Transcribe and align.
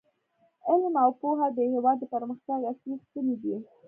علم 0.69 0.95
او 1.03 1.11
پوهه 1.21 1.47
د 1.57 1.59
هیواد 1.73 1.97
د 1.99 2.03
پرمختګ 2.13 2.59
اصلي 2.71 2.95
ستنې 3.05 3.35
دي. 3.41 3.55